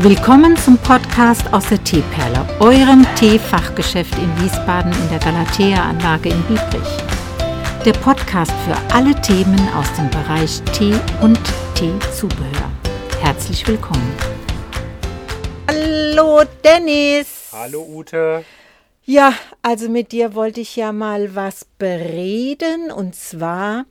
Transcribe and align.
Willkommen 0.00 0.54
zum 0.58 0.76
Podcast 0.76 1.50
aus 1.54 1.70
der 1.70 1.82
Teeperle, 1.82 2.46
eurem 2.60 3.06
Teefachgeschäft 3.14 4.12
in 4.18 4.42
Wiesbaden 4.42 4.92
in 4.92 5.08
der 5.08 5.18
Galatea-Anlage 5.20 6.28
in 6.28 6.42
Biebrich. 6.42 6.98
Der 7.82 7.94
Podcast 7.94 8.52
für 8.66 8.76
alle 8.94 9.18
Themen 9.22 9.58
aus 9.74 9.90
dem 9.94 10.10
Bereich 10.10 10.60
Tee 10.74 10.92
und 11.22 11.40
Teezubehör. 11.74 12.70
Herzlich 13.22 13.66
willkommen. 13.66 14.14
Hallo 15.66 16.42
Dennis. 16.62 17.48
Hallo 17.52 17.82
Ute. 17.82 18.44
Ja, 19.06 19.32
also 19.62 19.88
mit 19.88 20.12
dir 20.12 20.34
wollte 20.34 20.60
ich 20.60 20.76
ja 20.76 20.92
mal 20.92 21.34
was 21.34 21.64
bereden 21.78 22.90
und 22.90 23.14
zwar 23.14 23.86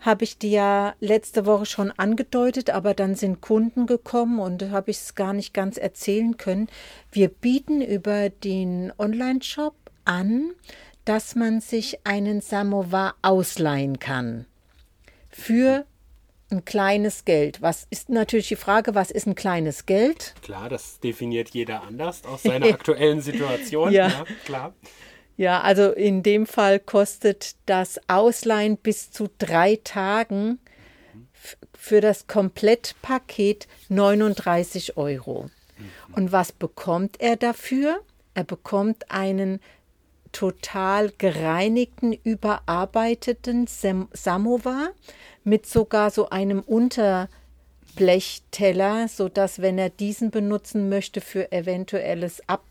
habe 0.00 0.24
ich 0.24 0.38
dir 0.38 0.50
ja 0.50 0.94
letzte 1.00 1.46
Woche 1.46 1.66
schon 1.66 1.90
angedeutet, 1.90 2.70
aber 2.70 2.94
dann 2.94 3.14
sind 3.14 3.40
Kunden 3.40 3.86
gekommen 3.86 4.38
und 4.38 4.70
habe 4.70 4.90
ich 4.90 4.98
es 4.98 5.14
gar 5.14 5.32
nicht 5.32 5.52
ganz 5.54 5.76
erzählen 5.76 6.36
können. 6.36 6.68
Wir 7.10 7.28
bieten 7.28 7.80
über 7.80 8.30
den 8.30 8.92
Online-Shop 8.98 9.74
an, 10.04 10.52
dass 11.04 11.34
man 11.34 11.60
sich 11.60 11.98
einen 12.04 12.40
Samovar 12.40 13.14
ausleihen 13.22 13.98
kann. 13.98 14.46
Für 15.28 15.86
ein 16.50 16.64
kleines 16.64 17.24
Geld. 17.24 17.60
Was 17.62 17.86
ist 17.90 18.08
natürlich 18.08 18.48
die 18.48 18.56
Frage, 18.56 18.94
was 18.94 19.10
ist 19.10 19.26
ein 19.26 19.34
kleines 19.34 19.86
Geld? 19.86 20.34
Klar, 20.42 20.68
das 20.68 21.00
definiert 21.00 21.50
jeder 21.50 21.82
anders 21.82 22.24
aus 22.24 22.44
seiner 22.44 22.66
aktuellen 22.72 23.20
Situation. 23.20 23.92
Ja. 23.92 24.08
ja, 24.08 24.24
klar. 24.44 24.74
Ja, 25.36 25.60
also 25.60 25.92
in 25.92 26.22
dem 26.22 26.46
Fall 26.46 26.80
kostet 26.80 27.56
das 27.66 28.00
Ausleihen 28.08 28.78
bis 28.78 29.10
zu 29.10 29.28
drei 29.38 29.78
Tagen 29.84 30.58
für 31.76 32.00
das 32.00 32.26
Komplettpaket 32.26 33.68
39 33.88 34.96
Euro. 34.96 35.48
Und 36.12 36.32
was 36.32 36.52
bekommt 36.52 37.20
er 37.20 37.36
dafür? 37.36 38.00
Er 38.34 38.44
bekommt 38.44 39.10
einen 39.10 39.60
total 40.32 41.12
gereinigten, 41.16 42.12
überarbeiteten 42.12 43.66
Sam 43.66 44.08
Samovar 44.12 44.90
mit 45.44 45.66
sogar 45.66 46.10
so 46.10 46.28
einem 46.30 46.60
Unterblechteller, 46.60 49.08
sodass, 49.08 49.62
wenn 49.62 49.78
er 49.78 49.90
diesen 49.90 50.30
benutzen 50.30 50.88
möchte 50.88 51.20
für 51.20 51.52
eventuelles 51.52 52.46
Ab 52.48 52.64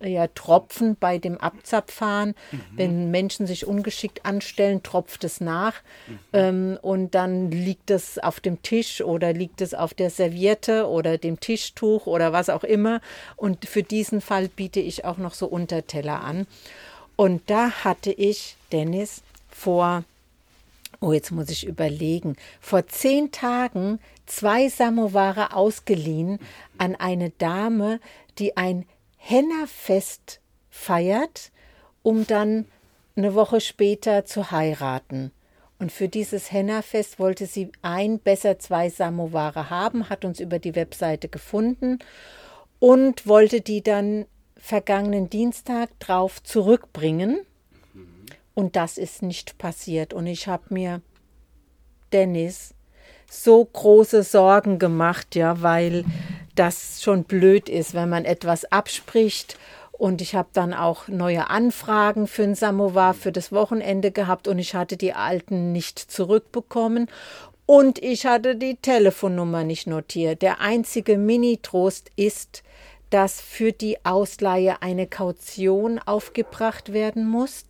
ja, 0.00 0.26
Tropfen 0.28 0.96
bei 0.98 1.18
dem 1.18 1.38
Abzapfahren. 1.38 2.34
Wenn 2.74 3.10
Menschen 3.10 3.46
sich 3.46 3.66
ungeschickt 3.66 4.24
anstellen, 4.24 4.82
tropft 4.82 5.24
es 5.24 5.40
nach 5.40 5.74
ähm, 6.32 6.78
und 6.82 7.14
dann 7.14 7.50
liegt 7.50 7.90
es 7.90 8.18
auf 8.18 8.40
dem 8.40 8.62
Tisch 8.62 9.00
oder 9.00 9.32
liegt 9.32 9.60
es 9.60 9.74
auf 9.74 9.94
der 9.94 10.10
Serviette 10.10 10.88
oder 10.88 11.18
dem 11.18 11.40
Tischtuch 11.40 12.06
oder 12.06 12.32
was 12.32 12.48
auch 12.48 12.64
immer. 12.64 13.00
Und 13.36 13.64
für 13.64 13.82
diesen 13.82 14.20
Fall 14.20 14.48
biete 14.48 14.80
ich 14.80 15.04
auch 15.04 15.18
noch 15.18 15.34
so 15.34 15.46
Unterteller 15.46 16.22
an. 16.22 16.46
Und 17.16 17.42
da 17.50 17.70
hatte 17.70 18.12
ich, 18.12 18.56
Dennis, 18.70 19.22
vor 19.50 20.04
Oh, 21.00 21.12
jetzt 21.12 21.30
muss 21.30 21.48
ich 21.48 21.66
überlegen. 21.66 22.36
Vor 22.60 22.88
zehn 22.88 23.30
Tagen 23.30 24.00
zwei 24.26 24.68
Samovare 24.68 25.54
ausgeliehen 25.54 26.40
an 26.76 26.96
eine 26.96 27.30
Dame, 27.30 28.00
die 28.38 28.56
ein 28.56 28.84
Henna-Fest 29.18 30.40
feiert, 30.70 31.52
um 32.02 32.26
dann 32.26 32.66
eine 33.16 33.34
Woche 33.34 33.60
später 33.60 34.24
zu 34.24 34.50
heiraten. 34.50 35.32
Und 35.78 35.92
für 35.92 36.08
dieses 36.08 36.50
Henna-Fest 36.50 37.18
wollte 37.18 37.46
sie 37.46 37.70
ein, 37.82 38.18
besser 38.18 38.58
zwei 38.58 38.88
Samovare 38.88 39.70
haben, 39.70 40.08
hat 40.08 40.24
uns 40.24 40.40
über 40.40 40.58
die 40.58 40.74
Webseite 40.74 41.28
gefunden 41.28 41.98
und 42.78 43.26
wollte 43.26 43.60
die 43.60 43.82
dann 43.82 44.26
vergangenen 44.56 45.30
Dienstag 45.30 45.90
drauf 46.00 46.42
zurückbringen. 46.42 47.40
Und 48.54 48.74
das 48.74 48.98
ist 48.98 49.22
nicht 49.22 49.58
passiert. 49.58 50.12
Und 50.12 50.26
ich 50.26 50.48
habe 50.48 50.64
mir, 50.70 51.00
Dennis, 52.12 52.74
so 53.30 53.64
große 53.64 54.24
Sorgen 54.24 54.80
gemacht, 54.80 55.36
ja, 55.36 55.62
weil 55.62 56.04
das 56.58 57.02
schon 57.02 57.24
blöd 57.24 57.68
ist, 57.68 57.94
wenn 57.94 58.08
man 58.08 58.24
etwas 58.24 58.64
abspricht. 58.66 59.56
Und 59.92 60.20
ich 60.22 60.34
habe 60.34 60.48
dann 60.52 60.74
auch 60.74 61.08
neue 61.08 61.50
Anfragen 61.50 62.26
für 62.26 62.44
ein 62.44 62.54
Samovar 62.54 63.14
für 63.14 63.32
das 63.32 63.50
Wochenende 63.50 64.12
gehabt 64.12 64.46
und 64.46 64.58
ich 64.58 64.74
hatte 64.74 64.96
die 64.96 65.12
alten 65.12 65.72
nicht 65.72 65.98
zurückbekommen. 65.98 67.08
Und 67.66 68.02
ich 68.02 68.24
hatte 68.24 68.56
die 68.56 68.76
Telefonnummer 68.76 69.64
nicht 69.64 69.86
notiert. 69.86 70.40
Der 70.40 70.60
einzige 70.60 71.18
Mini-Trost 71.18 72.10
ist, 72.16 72.62
dass 73.10 73.40
für 73.40 73.72
die 73.72 74.04
Ausleihe 74.04 74.82
eine 74.82 75.06
Kaution 75.06 75.98
aufgebracht 75.98 76.92
werden 76.92 77.28
muss 77.28 77.64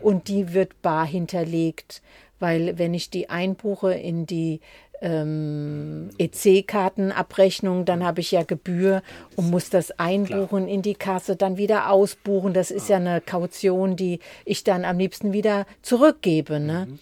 und 0.00 0.28
die 0.28 0.52
wird 0.52 0.80
bar 0.82 1.06
hinterlegt, 1.06 2.02
weil 2.40 2.78
wenn 2.78 2.94
ich 2.94 3.10
die 3.10 3.30
einbuche 3.30 3.94
in 3.94 4.26
die 4.26 4.60
ähm, 5.04 6.08
EC-Kartenabrechnung, 6.18 7.84
dann 7.84 8.02
habe 8.02 8.20
ich 8.20 8.32
ja 8.32 8.42
Gebühr 8.42 9.02
und 9.36 9.50
muss 9.50 9.68
das 9.68 9.90
einbuchen 9.98 10.66
in 10.66 10.80
die 10.80 10.94
Kasse, 10.94 11.36
dann 11.36 11.58
wieder 11.58 11.90
ausbuchen. 11.90 12.54
Das 12.54 12.70
ist 12.70 12.88
ja 12.88 12.96
eine 12.96 13.20
Kaution, 13.20 13.96
die 13.96 14.20
ich 14.46 14.64
dann 14.64 14.86
am 14.86 14.98
liebsten 14.98 15.34
wieder 15.34 15.66
zurückgebe. 15.82 16.58
Ne? 16.58 16.98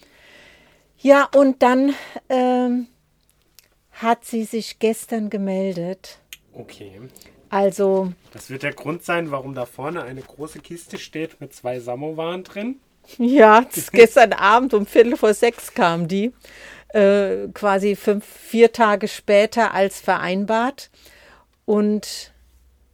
Ja, 0.99 1.29
und 1.33 1.63
dann 1.63 1.95
ähm, 2.27 2.87
hat 3.93 4.25
sie 4.25 4.43
sich 4.43 4.79
gestern 4.79 5.29
gemeldet. 5.29 6.19
Okay. 6.53 6.99
Also 7.49 8.11
Das 8.33 8.49
wird 8.49 8.63
der 8.63 8.73
Grund 8.73 9.03
sein, 9.03 9.31
warum 9.31 9.55
da 9.55 9.65
vorne 9.65 10.03
eine 10.03 10.21
große 10.21 10.59
Kiste 10.59 10.97
steht 10.97 11.39
mit 11.39 11.53
zwei 11.53 11.79
Samowaren 11.79 12.43
drin. 12.43 12.79
Ja, 13.17 13.65
gestern 13.91 14.33
Abend 14.33 14.73
um 14.73 14.85
Viertel 14.85 15.15
vor 15.15 15.33
sechs 15.33 15.73
kam 15.73 16.07
die. 16.07 16.33
Äh, 16.93 17.47
quasi 17.55 17.95
fünf, 17.95 18.23
vier 18.23 18.71
Tage 18.71 19.07
später 19.07 19.73
als 19.73 19.99
vereinbart. 19.99 20.91
Und 21.65 22.31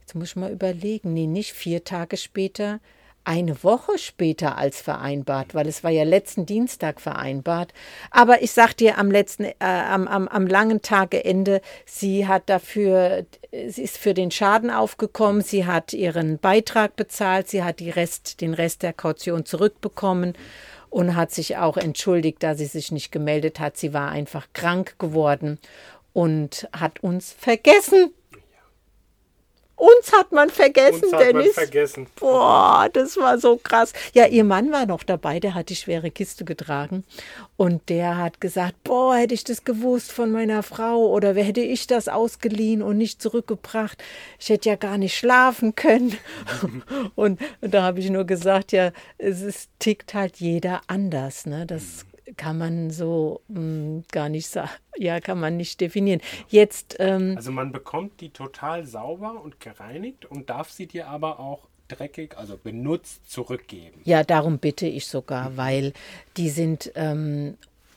jetzt 0.00 0.14
muss 0.14 0.28
ich 0.28 0.36
mal 0.36 0.50
überlegen, 0.50 1.12
nee, 1.12 1.26
nicht 1.26 1.52
vier 1.52 1.84
Tage 1.84 2.16
später, 2.16 2.80
eine 3.24 3.62
Woche 3.62 3.98
später 3.98 4.56
als 4.56 4.80
vereinbart, 4.80 5.54
weil 5.54 5.68
es 5.68 5.84
war 5.84 5.90
ja 5.90 6.04
letzten 6.04 6.46
Dienstag 6.46 6.98
vereinbart. 7.00 7.74
Aber 8.10 8.42
ich 8.42 8.52
sag 8.52 8.72
dir 8.72 8.96
am 8.96 9.10
letzten, 9.10 9.44
äh, 9.44 9.54
am, 9.58 10.08
am, 10.08 10.28
am 10.28 10.46
langen 10.46 10.80
Tageende, 10.80 11.60
sie 11.84 12.26
hat 12.26 12.48
dafür, 12.48 13.26
sie 13.68 13.82
ist 13.82 13.98
für 13.98 14.14
den 14.14 14.30
Schaden 14.30 14.70
aufgekommen, 14.70 15.42
sie 15.42 15.66
hat 15.66 15.92
ihren 15.92 16.38
Beitrag 16.38 16.96
bezahlt, 16.96 17.48
sie 17.50 17.62
hat 17.62 17.80
die 17.80 17.90
Rest, 17.90 18.40
den 18.40 18.54
Rest 18.54 18.82
der 18.82 18.94
Kaution 18.94 19.44
zurückbekommen 19.44 20.32
und 20.90 21.16
hat 21.16 21.30
sich 21.30 21.56
auch 21.56 21.76
entschuldigt, 21.76 22.42
da 22.42 22.54
sie 22.54 22.66
sich 22.66 22.92
nicht 22.92 23.12
gemeldet 23.12 23.60
hat. 23.60 23.76
Sie 23.76 23.94
war 23.94 24.10
einfach 24.10 24.48
krank 24.52 24.96
geworden 24.98 25.58
und 26.12 26.68
hat 26.72 27.02
uns 27.02 27.32
vergessen. 27.32 28.12
Uns 29.80 30.12
hat 30.12 30.30
man 30.30 30.50
vergessen, 30.50 31.04
Uns 31.04 31.12
hat 31.14 31.20
man 31.20 31.36
Dennis. 31.36 31.54
vergessen. 31.54 32.06
Boah, 32.16 32.90
das 32.92 33.16
war 33.16 33.38
so 33.38 33.56
krass. 33.56 33.94
Ja, 34.12 34.26
ihr 34.26 34.44
Mann 34.44 34.70
war 34.72 34.84
noch 34.84 35.02
dabei, 35.04 35.40
der 35.40 35.54
hat 35.54 35.70
die 35.70 35.76
schwere 35.76 36.10
Kiste 36.10 36.44
getragen. 36.44 37.02
Und 37.56 37.88
der 37.88 38.18
hat 38.18 38.42
gesagt, 38.42 38.74
boah, 38.84 39.16
hätte 39.16 39.32
ich 39.32 39.42
das 39.42 39.64
gewusst 39.64 40.12
von 40.12 40.30
meiner 40.32 40.62
Frau 40.62 41.06
oder 41.06 41.34
wer 41.34 41.44
hätte 41.44 41.62
ich 41.62 41.86
das 41.86 42.08
ausgeliehen 42.08 42.82
und 42.82 42.98
nicht 42.98 43.22
zurückgebracht. 43.22 43.96
Ich 44.38 44.50
hätte 44.50 44.68
ja 44.68 44.76
gar 44.76 44.98
nicht 44.98 45.16
schlafen 45.16 45.74
können. 45.74 46.14
und, 47.16 47.40
und 47.62 47.72
da 47.72 47.82
habe 47.82 48.00
ich 48.00 48.10
nur 48.10 48.24
gesagt, 48.24 48.72
ja, 48.72 48.92
es 49.16 49.40
ist, 49.40 49.70
tickt 49.78 50.12
halt 50.12 50.36
jeder 50.36 50.82
anders. 50.88 51.46
Ne? 51.46 51.64
Das 51.64 52.04
kann 52.36 52.58
man 52.58 52.90
so 52.90 53.40
mh, 53.48 54.02
gar 54.12 54.28
nicht 54.28 54.48
sagen. 54.48 54.70
Ja, 54.96 55.20
kann 55.20 55.40
man 55.40 55.56
nicht 55.56 55.80
definieren. 55.80 56.20
Jetzt, 56.48 56.96
ähm, 56.98 57.34
Also 57.36 57.52
man 57.52 57.72
bekommt 57.72 58.20
die 58.20 58.30
total 58.30 58.86
sauber 58.86 59.40
und 59.42 59.60
gereinigt 59.60 60.26
und 60.26 60.50
darf 60.50 60.70
sie 60.70 60.86
dir 60.86 61.08
aber 61.08 61.40
auch 61.40 61.68
dreckig, 61.88 62.36
also 62.36 62.56
benutzt, 62.56 63.28
zurückgeben. 63.30 64.00
Ja, 64.04 64.22
darum 64.24 64.58
bitte 64.58 64.86
ich 64.86 65.06
sogar, 65.06 65.56
weil 65.56 65.92
die 66.36 66.48
sind 66.50 66.92
ähm, 66.94 67.56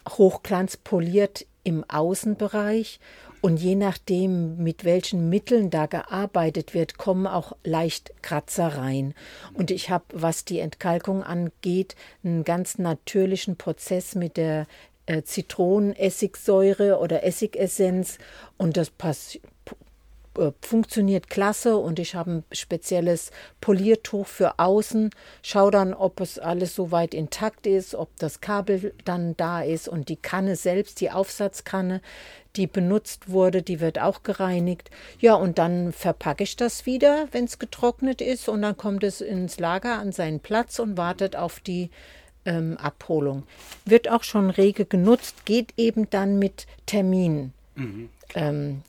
hochglanzpoliert 0.09 1.45
im 1.63 1.83
Außenbereich 1.87 2.99
und 3.41 3.57
je 3.57 3.75
nachdem, 3.75 4.57
mit 4.57 4.85
welchen 4.85 5.29
Mitteln 5.29 5.69
da 5.69 5.85
gearbeitet 5.85 6.73
wird, 6.73 6.97
kommen 6.97 7.27
auch 7.27 7.53
leicht 7.63 8.13
Kratzer 8.21 8.77
rein. 8.77 9.13
Und 9.53 9.69
ich 9.69 9.89
habe, 9.89 10.05
was 10.13 10.45
die 10.45 10.59
Entkalkung 10.59 11.23
angeht, 11.23 11.95
einen 12.23 12.43
ganz 12.45 12.77
natürlichen 12.77 13.57
Prozess 13.57 14.15
mit 14.15 14.37
der 14.37 14.65
äh, 15.05 15.23
Zitronenessigsäure 15.23 16.99
oder 16.99 17.23
Essigessenz 17.23 18.17
und 18.57 18.77
das 18.77 18.89
äh, 20.37 20.51
funktioniert 20.61 21.29
klasse 21.29 21.77
und 21.77 21.99
ich 21.99 22.15
habe 22.15 22.31
ein 22.31 22.43
spezielles 22.51 23.31
Poliertuch 23.61 24.27
für 24.27 24.59
außen. 24.59 25.11
Schau 25.41 25.69
dann, 25.69 25.93
ob 25.93 26.19
es 26.19 26.39
alles 26.39 26.75
soweit 26.75 27.13
intakt 27.13 27.67
ist, 27.67 27.95
ob 27.95 28.09
das 28.17 28.41
Kabel 28.41 28.93
dann 29.05 29.37
da 29.37 29.61
ist 29.61 29.87
und 29.87 30.09
die 30.09 30.15
Kanne 30.15 30.55
selbst, 30.55 31.01
die 31.01 31.11
Aufsatzkanne, 31.11 32.01
die 32.55 32.67
benutzt 32.67 33.29
wurde, 33.29 33.61
die 33.61 33.79
wird 33.79 33.99
auch 33.99 34.23
gereinigt. 34.23 34.89
Ja, 35.19 35.35
und 35.35 35.57
dann 35.57 35.91
verpacke 35.91 36.43
ich 36.43 36.55
das 36.55 36.85
wieder, 36.85 37.27
wenn 37.31 37.45
es 37.45 37.59
getrocknet 37.59 38.21
ist 38.21 38.49
und 38.49 38.61
dann 38.61 38.77
kommt 38.77 39.03
es 39.03 39.21
ins 39.21 39.59
Lager 39.59 39.99
an 39.99 40.11
seinen 40.11 40.39
Platz 40.39 40.79
und 40.79 40.97
wartet 40.97 41.35
auf 41.35 41.59
die 41.59 41.89
ähm, 42.45 42.77
Abholung. 42.77 43.43
Wird 43.85 44.09
auch 44.09 44.23
schon 44.23 44.49
rege 44.49 44.85
genutzt, 44.85 45.45
geht 45.45 45.73
eben 45.77 46.09
dann 46.09 46.39
mit 46.39 46.67
Termin. 46.85 47.53
Mhm, 47.75 48.09
ähm, 48.35 48.81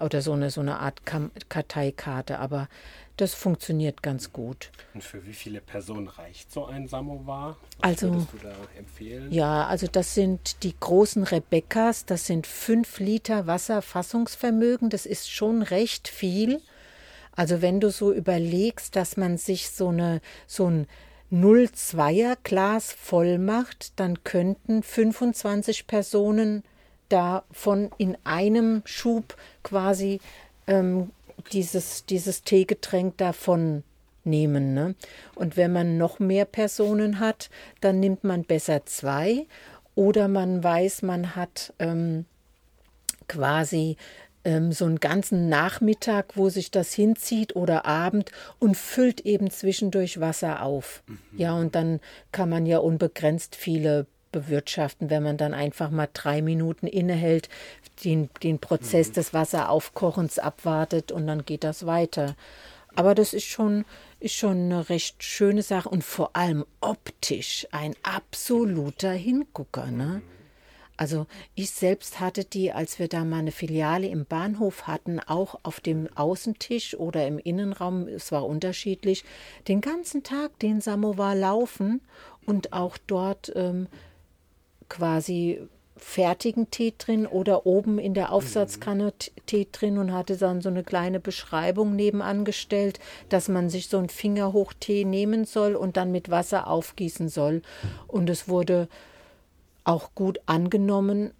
oder 0.00 0.22
so 0.22 0.32
eine, 0.32 0.50
so 0.50 0.60
eine 0.60 0.78
Art 0.78 1.02
Karteikarte, 1.48 2.38
aber 2.38 2.68
das 3.16 3.34
funktioniert 3.34 4.02
ganz 4.02 4.32
gut. 4.32 4.70
Und 4.94 5.04
für 5.04 5.24
wie 5.26 5.34
viele 5.34 5.60
Personen 5.60 6.08
reicht 6.08 6.50
so 6.50 6.66
ein 6.66 6.88
Samovar? 6.88 7.56
Was 7.80 7.90
also, 7.90 8.10
würdest 8.10 8.32
du 8.32 8.38
da 8.38 8.54
empfehlen? 8.78 9.30
Ja, 9.30 9.66
also 9.66 9.86
das 9.86 10.14
sind 10.14 10.62
die 10.62 10.74
großen 10.78 11.24
Rebekkas, 11.24 12.06
das 12.06 12.26
sind 12.26 12.46
fünf 12.46 12.98
Liter 12.98 13.46
Wasserfassungsvermögen, 13.46 14.88
das 14.90 15.06
ist 15.06 15.30
schon 15.30 15.62
recht 15.62 16.08
viel. 16.08 16.60
Also 17.34 17.62
wenn 17.62 17.80
du 17.80 17.90
so 17.90 18.12
überlegst, 18.12 18.96
dass 18.96 19.16
man 19.16 19.38
sich 19.38 19.70
so 19.70 19.88
eine 19.88 20.20
so 20.46 20.68
ein 20.68 20.86
0,2er 21.32 22.36
Glas 22.42 22.92
voll 22.92 23.38
macht, 23.38 23.98
dann 23.98 24.22
könnten 24.22 24.82
25 24.82 25.86
Personen 25.86 26.62
davon 27.12 27.90
in 27.98 28.16
einem 28.24 28.82
Schub 28.84 29.36
quasi 29.62 30.20
ähm, 30.66 31.10
dieses, 31.52 32.06
dieses 32.06 32.42
Teegetränk 32.42 33.16
davon 33.18 33.82
nehmen. 34.24 34.74
Ne? 34.74 34.94
Und 35.34 35.56
wenn 35.56 35.72
man 35.72 35.98
noch 35.98 36.18
mehr 36.18 36.44
Personen 36.44 37.20
hat, 37.20 37.50
dann 37.80 38.00
nimmt 38.00 38.24
man 38.24 38.44
besser 38.44 38.86
zwei 38.86 39.46
oder 39.94 40.28
man 40.28 40.62
weiß, 40.62 41.02
man 41.02 41.36
hat 41.36 41.74
ähm, 41.78 42.24
quasi 43.28 43.96
ähm, 44.44 44.72
so 44.72 44.84
einen 44.84 45.00
ganzen 45.00 45.48
Nachmittag, 45.48 46.36
wo 46.36 46.48
sich 46.48 46.70
das 46.70 46.92
hinzieht 46.92 47.56
oder 47.56 47.84
Abend 47.84 48.30
und 48.58 48.76
füllt 48.76 49.20
eben 49.22 49.50
zwischendurch 49.50 50.20
Wasser 50.20 50.62
auf. 50.62 51.02
Mhm. 51.06 51.18
Ja, 51.36 51.54
und 51.54 51.74
dann 51.74 52.00
kann 52.32 52.48
man 52.48 52.66
ja 52.66 52.78
unbegrenzt 52.78 53.56
viele 53.56 54.06
bewirtschaften, 54.32 55.10
wenn 55.10 55.22
man 55.22 55.36
dann 55.36 55.54
einfach 55.54 55.90
mal 55.90 56.08
drei 56.12 56.42
Minuten 56.42 56.86
innehält, 56.86 57.48
den, 58.04 58.30
den 58.42 58.58
Prozess 58.58 59.10
mhm. 59.10 59.12
des 59.14 59.34
Wasseraufkochens 59.34 60.38
abwartet 60.38 61.12
und 61.12 61.26
dann 61.26 61.44
geht 61.44 61.64
das 61.64 61.86
weiter. 61.86 62.34
Aber 62.94 63.14
das 63.14 63.32
ist 63.32 63.46
schon, 63.46 63.84
ist 64.20 64.34
schon 64.34 64.72
eine 64.72 64.88
recht 64.88 65.22
schöne 65.22 65.62
Sache 65.62 65.88
und 65.88 66.04
vor 66.04 66.36
allem 66.36 66.64
optisch 66.80 67.66
ein 67.70 67.94
absoluter 68.02 69.12
Hingucker. 69.12 69.90
Ne? 69.90 70.22
Mhm. 70.24 70.32
Also 70.96 71.26
ich 71.54 71.70
selbst 71.70 72.20
hatte 72.20 72.44
die, 72.44 72.72
als 72.72 72.98
wir 72.98 73.08
da 73.08 73.24
mal 73.24 73.38
eine 73.38 73.50
Filiale 73.50 74.06
im 74.08 74.26
Bahnhof 74.26 74.86
hatten, 74.86 75.20
auch 75.20 75.58
auf 75.62 75.80
dem 75.80 76.08
Außentisch 76.14 76.94
oder 76.94 77.26
im 77.26 77.38
Innenraum, 77.38 78.06
es 78.06 78.30
war 78.30 78.46
unterschiedlich, 78.46 79.24
den 79.68 79.80
ganzen 79.80 80.22
Tag 80.22 80.58
den 80.60 80.80
Samovar 80.80 81.34
laufen 81.34 82.02
und 82.46 82.72
auch 82.72 82.98
dort 83.06 83.50
ähm, 83.56 83.88
quasi 84.92 85.58
fertigen 85.96 86.70
Tee 86.70 86.92
drin 86.98 87.26
oder 87.26 87.64
oben 87.64 87.98
in 87.98 88.12
der 88.12 88.30
Aufsatzkanne 88.32 89.14
Tee 89.46 89.68
drin 89.72 89.96
und 89.96 90.12
hatte 90.12 90.36
dann 90.36 90.60
so 90.60 90.68
eine 90.68 90.84
kleine 90.84 91.18
Beschreibung 91.18 91.96
nebenan 91.96 92.44
gestellt, 92.44 93.00
dass 93.30 93.48
man 93.48 93.70
sich 93.70 93.88
so 93.88 93.96
einen 93.98 94.10
Fingerhoch-Tee 94.10 95.04
nehmen 95.04 95.46
soll 95.46 95.76
und 95.76 95.96
dann 95.96 96.12
mit 96.12 96.30
Wasser 96.30 96.66
aufgießen 96.66 97.28
soll. 97.28 97.62
Und 98.06 98.28
es 98.28 98.48
wurde 98.48 98.88
auch 99.84 100.10
gut 100.14 100.40
angenommen. 100.44 101.32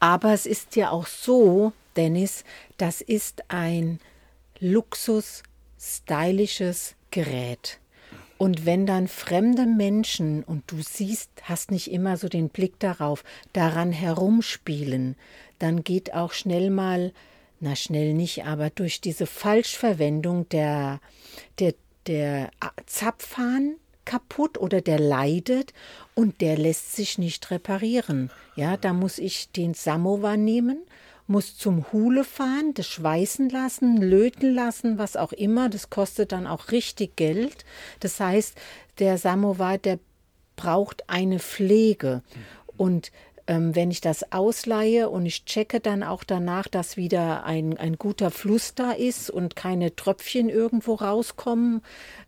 Aber 0.00 0.32
es 0.32 0.46
ist 0.46 0.76
ja 0.76 0.90
auch 0.90 1.06
so, 1.06 1.72
Dennis, 1.96 2.44
das 2.78 3.02
ist 3.02 3.44
ein 3.48 3.98
Luxus, 4.60 5.42
stylisches 5.78 6.94
Gerät. 7.10 7.80
Und 8.38 8.64
wenn 8.64 8.86
dann 8.86 9.08
fremde 9.08 9.66
Menschen, 9.66 10.44
und 10.44 10.62
du 10.68 10.80
siehst, 10.80 11.30
hast 11.42 11.72
nicht 11.72 11.90
immer 11.90 12.16
so 12.16 12.28
den 12.28 12.48
Blick 12.48 12.78
darauf, 12.78 13.24
daran 13.52 13.90
herumspielen, 13.90 15.16
dann 15.58 15.82
geht 15.82 16.14
auch 16.14 16.32
schnell 16.32 16.70
mal, 16.70 17.12
na 17.58 17.74
schnell 17.74 18.14
nicht, 18.14 18.44
aber 18.44 18.70
durch 18.70 19.00
diese 19.00 19.26
Falschverwendung 19.26 20.48
der, 20.50 21.00
der, 21.58 21.74
der 22.06 22.50
Zapfhahn 22.86 23.74
kaputt 24.04 24.56
oder 24.56 24.80
der 24.80 25.00
leidet 25.00 25.74
und 26.14 26.40
der 26.40 26.56
lässt 26.56 26.94
sich 26.94 27.18
nicht 27.18 27.50
reparieren. 27.50 28.30
Ja, 28.54 28.76
da 28.76 28.92
muss 28.92 29.18
ich 29.18 29.50
den 29.50 29.74
Samovar 29.74 30.36
nehmen 30.36 30.78
muss 31.28 31.56
zum 31.56 31.92
Hule 31.92 32.24
fahren, 32.24 32.72
das 32.74 32.86
schweißen 32.86 33.50
lassen, 33.50 33.98
löten 33.98 34.54
lassen, 34.54 34.98
was 34.98 35.14
auch 35.14 35.32
immer. 35.32 35.68
Das 35.68 35.90
kostet 35.90 36.32
dann 36.32 36.46
auch 36.46 36.72
richtig 36.72 37.16
Geld. 37.16 37.64
Das 38.00 38.18
heißt, 38.18 38.56
der 38.98 39.18
Samovar, 39.18 39.78
der 39.78 39.98
braucht 40.56 41.08
eine 41.08 41.38
Pflege. 41.38 42.22
Und 42.78 43.12
ähm, 43.46 43.76
wenn 43.76 43.90
ich 43.90 44.00
das 44.00 44.32
ausleihe 44.32 45.10
und 45.10 45.26
ich 45.26 45.44
checke 45.44 45.80
dann 45.80 46.02
auch 46.02 46.24
danach, 46.24 46.66
dass 46.66 46.96
wieder 46.96 47.44
ein, 47.44 47.76
ein 47.76 47.96
guter 47.96 48.30
Fluss 48.30 48.74
da 48.74 48.92
ist 48.92 49.28
und 49.28 49.54
keine 49.54 49.94
Tröpfchen 49.94 50.48
irgendwo 50.48 50.94
rauskommen, 50.94 51.82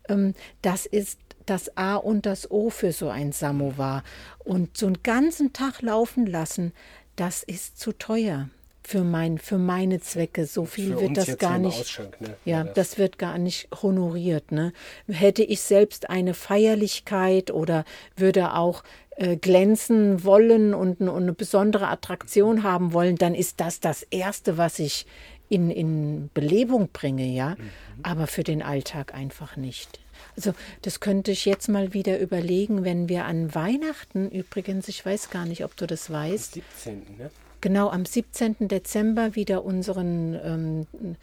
ähm, 0.09 0.35
das 0.61 0.85
ist 0.85 1.19
das 1.47 1.75
A 1.75 1.95
und 1.95 2.27
das 2.27 2.51
O 2.51 2.69
für 2.69 2.91
so 2.91 3.09
ein 3.09 3.31
Samovar. 3.31 4.03
Und 4.37 4.77
so 4.77 4.85
einen 4.85 5.01
ganzen 5.01 5.53
Tag 5.53 5.81
laufen 5.81 6.27
lassen, 6.27 6.71
das 7.15 7.41
ist 7.41 7.79
zu 7.79 7.93
teuer 7.93 8.49
für, 8.83 9.03
mein, 9.03 9.37
für 9.37 9.57
meine 9.57 9.99
Zwecke. 9.99 10.45
So 10.45 10.65
viel 10.65 10.93
für 10.93 11.01
wird 11.01 11.17
das 11.17 11.37
gar 11.37 11.57
nicht. 11.57 11.99
Ne? 12.19 12.35
Ja, 12.45 12.63
das. 12.63 12.73
das 12.73 12.97
wird 12.97 13.17
gar 13.17 13.37
nicht 13.37 13.67
honoriert. 13.81 14.51
Ne? 14.51 14.73
Hätte 15.07 15.43
ich 15.43 15.61
selbst 15.61 16.09
eine 16.09 16.33
Feierlichkeit 16.33 17.51
oder 17.51 17.85
würde 18.15 18.53
auch 18.55 18.83
äh, 19.17 19.37
glänzen 19.37 20.23
wollen 20.23 20.73
und, 20.73 21.01
und, 21.01 21.09
eine 21.09 21.33
besondere 21.33 21.87
Attraktion 21.87 22.63
haben 22.63 22.93
wollen, 22.93 23.17
dann 23.17 23.35
ist 23.35 23.59
das 23.59 23.79
das 23.79 24.03
Erste, 24.03 24.57
was 24.57 24.79
ich 24.79 25.05
in, 25.49 25.69
in 25.69 26.29
Belebung 26.33 26.89
bringe, 26.91 27.25
ja. 27.25 27.51
Mhm. 27.51 27.69
Aber 28.03 28.25
für 28.25 28.43
den 28.43 28.63
Alltag 28.63 29.13
einfach 29.13 29.57
nicht. 29.57 29.99
Also 30.35 30.53
das 30.81 31.01
könnte 31.01 31.31
ich 31.31 31.45
jetzt 31.45 31.67
mal 31.67 31.93
wieder 31.93 32.19
überlegen, 32.19 32.83
wenn 32.83 33.09
wir 33.09 33.25
an 33.25 33.53
Weihnachten 33.53 34.29
übrigens, 34.29 34.87
ich 34.87 35.05
weiß 35.05 35.29
gar 35.29 35.45
nicht, 35.45 35.65
ob 35.65 35.75
du 35.75 35.87
das 35.87 36.09
weißt. 36.09 36.55
Am 36.55 36.63
17. 36.77 37.17
Ne? 37.17 37.29
Genau 37.61 37.89
am 37.89 38.05
17. 38.05 38.67
Dezember 38.67 39.35
wieder 39.35 39.63
unseren 39.63 40.33
ähm, 40.43 41.17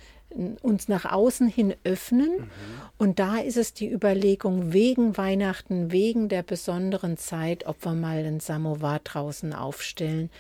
uns 0.62 0.88
nach 0.88 1.04
außen 1.04 1.48
hin 1.48 1.74
öffnen. 1.84 2.40
Mhm. 2.40 2.46
Und 2.98 3.18
da 3.18 3.38
ist 3.38 3.56
es 3.56 3.72
die 3.72 3.90
Überlegung, 3.90 4.72
wegen 4.72 5.16
Weihnachten, 5.16 5.90
wegen 5.90 6.28
der 6.28 6.42
besonderen 6.42 7.16
Zeit, 7.16 7.66
ob 7.66 7.84
wir 7.84 7.94
mal 7.94 8.18
einen 8.18 8.40
Samovar 8.40 9.00
draußen 9.02 9.52
aufstellen, 9.52 10.30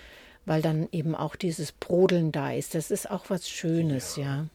weil 0.44 0.62
dann 0.62 0.88
eben 0.92 1.14
auch 1.14 1.36
dieses 1.36 1.72
Brodeln 1.72 2.32
da 2.32 2.52
ist. 2.52 2.74
Das 2.74 2.90
ist 2.90 3.10
auch 3.10 3.24
was 3.28 3.48
Schönes, 3.48 4.16
ja. 4.16 4.24
ja. 4.24 4.46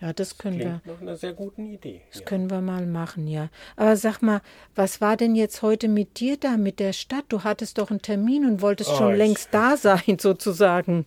Ja, 0.00 0.14
das 0.14 0.38
können 0.38 0.58
Klingt 0.58 0.86
wir. 0.86 0.92
Nach 0.92 1.00
einer 1.00 1.16
sehr 1.16 1.34
guten 1.34 1.66
Idee. 1.66 2.00
Das 2.10 2.20
ja. 2.20 2.24
können 2.24 2.48
wir 2.48 2.62
mal 2.62 2.86
machen, 2.86 3.26
ja. 3.26 3.50
Aber 3.76 3.96
sag 3.96 4.22
mal, 4.22 4.40
was 4.74 5.00
war 5.02 5.16
denn 5.16 5.34
jetzt 5.34 5.60
heute 5.60 5.88
mit 5.88 6.20
dir 6.20 6.38
da, 6.38 6.56
mit 6.56 6.80
der 6.80 6.94
Stadt? 6.94 7.26
Du 7.28 7.44
hattest 7.44 7.76
doch 7.76 7.90
einen 7.90 8.00
Termin 8.00 8.46
und 8.46 8.62
wolltest 8.62 8.90
oh, 8.90 8.96
schon 8.96 9.14
längst 9.14 9.48
da 9.52 9.76
sein, 9.76 10.18
sozusagen. 10.18 11.04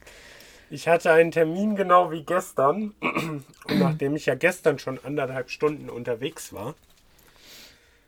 Ich 0.70 0.88
hatte 0.88 1.12
einen 1.12 1.32
Termin 1.32 1.76
genau 1.76 2.12
wie 2.12 2.24
gestern. 2.24 2.94
Und 3.02 3.80
nachdem 3.80 4.16
ich 4.16 4.26
ja 4.26 4.34
gestern 4.34 4.80
schon 4.80 5.00
anderthalb 5.04 5.52
Stunden 5.52 5.88
unterwegs 5.88 6.52
war, 6.52 6.74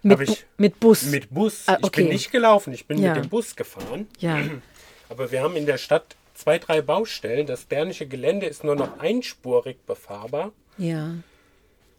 mit, 0.02 0.22
ich, 0.22 0.46
mit 0.58 0.80
Bus. 0.80 1.04
Mit 1.06 1.30
Bus. 1.30 1.64
Ah, 1.68 1.78
okay. 1.82 1.86
Ich 1.86 1.92
bin 1.92 2.08
nicht 2.10 2.32
gelaufen, 2.32 2.74
ich 2.74 2.88
bin 2.88 2.98
ja. 2.98 3.14
mit 3.14 3.24
dem 3.24 3.30
Bus 3.30 3.56
gefahren. 3.56 4.08
Ja. 4.20 4.40
Aber 5.10 5.32
wir 5.32 5.44
haben 5.44 5.56
in 5.56 5.68
der 5.68 5.78
Stadt 5.78 6.16
zwei, 6.34 6.58
drei 6.58 6.82
Baustellen. 6.82 7.46
Das 7.46 7.66
bernische 7.66 8.08
Gelände 8.08 8.48
ist 8.48 8.64
nur 8.64 8.76
noch 8.76 9.00
einspurig 9.00 9.78
befahrbar. 9.86 10.52
Ja. 10.78 11.16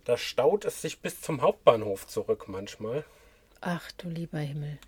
Da 0.05 0.17
staut 0.17 0.65
es 0.65 0.83
sich 0.83 1.01
bis 1.01 1.21
zum 1.21 1.43
Hauptbahnhof 1.43 2.07
zurück 2.07 2.45
manchmal. 2.47 3.05
Ach 3.61 3.91
du 3.93 4.09
lieber 4.09 4.39
Himmel. 4.39 4.79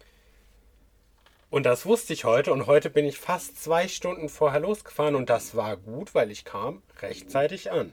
Und 1.50 1.64
das 1.64 1.86
wusste 1.86 2.12
ich 2.12 2.24
heute 2.24 2.52
und 2.52 2.66
heute 2.66 2.90
bin 2.90 3.06
ich 3.06 3.18
fast 3.18 3.62
zwei 3.62 3.88
Stunden 3.88 4.28
vorher 4.28 4.60
losgefahren 4.60 5.14
und 5.14 5.30
das 5.30 5.56
war 5.56 5.76
gut, 5.78 6.14
weil 6.14 6.30
ich 6.30 6.44
kam 6.44 6.82
rechtzeitig 7.00 7.70
an. 7.70 7.92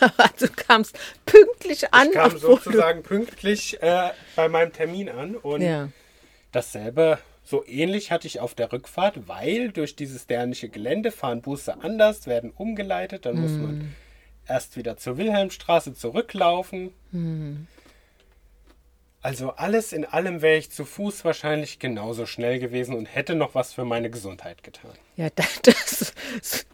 Also 0.16 0.48
kamst 0.54 0.98
pünktlich 1.26 1.92
an. 1.92 2.08
Ich 2.08 2.14
kam 2.14 2.38
sozusagen 2.38 3.02
pünktlich 3.02 3.80
äh, 3.82 4.10
bei 4.34 4.48
meinem 4.48 4.72
Termin 4.72 5.08
an 5.08 5.36
und 5.36 5.60
ja. 5.60 5.90
dasselbe, 6.50 7.18
so 7.44 7.64
ähnlich 7.66 8.10
hatte 8.10 8.26
ich 8.26 8.40
auf 8.40 8.54
der 8.54 8.72
Rückfahrt, 8.72 9.28
weil 9.28 9.70
durch 9.70 9.94
dieses 9.94 10.26
dänische 10.26 10.68
Gelände 10.68 11.12
fahren 11.12 11.40
Busse 11.40 11.80
anders, 11.82 12.26
werden 12.26 12.50
umgeleitet, 12.50 13.26
dann 13.26 13.36
mm. 13.36 13.40
muss 13.40 13.52
man 13.52 13.94
erst 14.48 14.76
wieder 14.76 14.96
zur 14.96 15.16
Wilhelmstraße 15.18 15.94
zurücklaufen. 15.94 16.92
Hm. 17.12 17.66
Also 19.22 19.50
alles 19.50 19.92
in 19.92 20.04
allem 20.04 20.40
wäre 20.40 20.56
ich 20.56 20.70
zu 20.70 20.84
Fuß 20.84 21.24
wahrscheinlich 21.24 21.80
genauso 21.80 22.26
schnell 22.26 22.60
gewesen 22.60 22.94
und 22.94 23.06
hätte 23.06 23.34
noch 23.34 23.56
was 23.56 23.72
für 23.72 23.84
meine 23.84 24.08
Gesundheit 24.08 24.62
getan. 24.62 24.92
Ja, 25.16 25.28
das, 25.34 26.14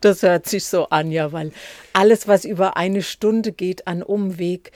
das 0.01 0.23
hört 0.23 0.47
sich 0.47 0.67
so 0.67 0.89
an, 0.91 1.11
ja, 1.11 1.33
weil 1.33 1.53
alles, 1.95 2.29
was 2.29 2.45
über 2.45 2.77
eine 2.77 3.03
Stunde 3.03 3.53
geht 3.53 3.87
an 3.87 4.03
Umweg, 4.03 4.73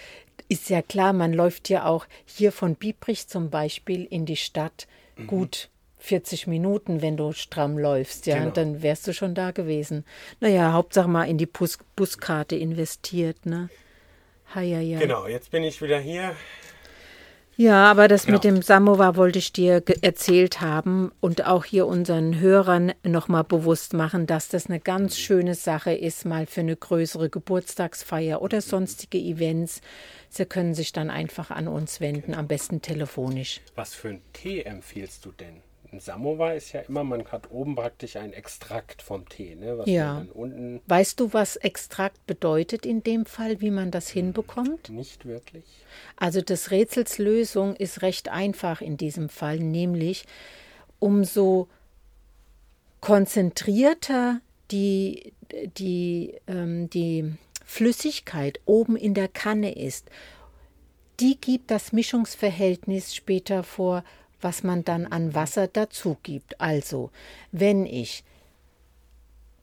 ist 0.49 0.71
ja 0.71 0.81
klar, 0.81 1.13
man 1.13 1.35
läuft 1.35 1.69
ja 1.69 1.85
auch 1.85 2.07
hier 2.25 2.51
von 2.53 2.77
Biebrich 2.77 3.29
zum 3.29 3.51
Beispiel 3.51 4.05
in 4.05 4.25
die 4.25 4.37
Stadt 4.37 4.87
Mhm. 5.17 5.27
gut 5.27 5.69
40 6.07 6.47
Minuten, 6.47 7.03
wenn 7.03 7.17
du 7.17 7.33
stramm 7.33 7.77
läufst, 7.79 8.27
ja, 8.27 8.37
Genau. 8.37 8.47
und 8.49 8.57
dann 8.57 8.83
wärst 8.83 9.07
du 9.09 9.13
schon 9.13 9.35
da 9.35 9.51
gewesen. 9.51 10.05
Naja, 10.41 10.73
Hauptsache 10.73 11.09
mal 11.09 11.25
in 11.25 11.37
die 11.37 11.47
Bus 11.47 11.79
Buskarte 11.97 12.55
investiert, 12.57 13.45
ne? 13.45 13.69
Ja. 14.55 14.99
Genau, 15.01 15.27
jetzt 15.27 15.51
bin 15.51 15.65
ich 15.65 15.83
wieder 15.83 15.99
hier. 15.99 16.35
Ja, 17.57 17.91
aber 17.91 18.07
das 18.07 18.27
Ja. 18.27 18.33
mit 18.33 18.45
dem 18.45 18.63
Samovar 18.63 19.17
wollte 19.17 19.39
ich 19.39 19.53
dir 19.53 19.83
erzählt 20.03 20.61
haben 20.61 21.11
und 21.21 21.47
auch 21.47 21.65
hier 21.65 21.87
unseren 21.87 22.39
Hörern 22.39 22.93
nochmal 23.03 23.45
bewusst 23.45 23.93
machen, 23.93 24.27
dass 24.27 24.49
das 24.49 24.67
eine 24.67 24.79
ganz 24.79 25.19
schöne 25.19 25.55
Sache 25.55 25.93
ist, 25.93 26.25
mal 26.27 26.47
für 26.47 26.61
eine 26.61 26.77
größere 26.77 27.29
Geburtstagsfeier 27.29 28.41
oder 28.43 28.61
sonstige 28.61 29.19
Events. 29.19 29.81
Sie 30.29 30.45
können 30.45 30.75
sich 30.75 30.93
dann 30.93 31.11
einfach 31.11 31.51
an 31.51 31.67
uns 31.67 32.01
wenden, 32.01 32.35
am 32.35 32.47
besten 32.47 32.83
telefonisch. 32.83 33.61
Was 33.75 33.95
für 33.95 34.09
einen 34.11 34.23
Tee 34.33 34.63
empfiehlst 34.63 35.25
du 35.25 35.33
denn? 35.33 35.63
Ein 35.93 36.01
Samovar 36.01 36.55
ist 36.55 36.73
ja 36.73 36.81
immer, 36.81 37.05
man 37.05 37.25
hat 37.27 37.51
oben 37.51 37.75
praktisch 37.77 38.17
ein 38.17 38.33
Extrakt 38.33 39.03
vom 39.03 39.29
Tee, 39.29 39.55
ne? 39.55 39.79
Was 39.79 39.87
Ja. 39.89 40.15
man 40.15 40.27
dann 40.29 40.31
unten 40.37 40.81
Weißt 40.87 41.21
du, 41.21 41.33
was 41.33 41.57
Extrakt 41.57 42.27
bedeutet 42.27 42.85
in 42.85 43.03
dem 43.03 43.25
Fall, 43.27 43.61
wie 43.61 43.71
man 43.71 43.91
das 43.91 44.09
hinbekommt? 44.09 44.91
nicht 44.91 45.25
wirklich. 45.27 45.65
Also 46.17 46.41
des 46.41 46.71
Rätsels 46.71 47.19
Lösung 47.19 47.77
ist 47.77 48.03
recht 48.03 48.29
einfach 48.29 48.81
in 48.81 48.97
diesem 48.97 49.29
Fall, 49.29 49.59
nämlich 49.59 50.25
umso 50.99 51.69
konzentrierter 53.01 54.41
die, 54.71 55.33
die, 55.79 56.35
ähm, 56.49 56.91
die 56.91 57.33
Flüssigkeit 57.65 58.61
oben 58.65 58.97
in 58.97 59.15
der 59.15 59.29
Kanne 59.29 59.75
ist, 59.77 60.09
die 61.21 61.41
gibt 61.41 61.71
das 61.71 61.93
Mischungsverhältnis 61.93 63.15
später 63.15 63.63
vor, 63.63 64.05
was 64.47 64.63
man 64.63 64.85
dann 64.85 65.07
an 65.07 65.35
Wasser 65.35 65.67
dazu 65.67 66.17
gibt. 66.23 66.61
Also, 66.61 67.11
wenn 67.51 67.85
ich 67.85 68.23